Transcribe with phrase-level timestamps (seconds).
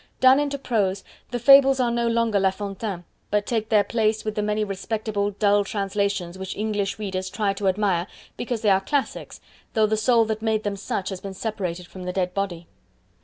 [0.19, 4.33] Done into prose, the Fables are no longer La Fontaine, but take their place with
[4.33, 9.39] the many respectable, dull translations which English readers try to admire because they are classics
[9.75, 12.65] though the soul that made them such has been separated from the dead body.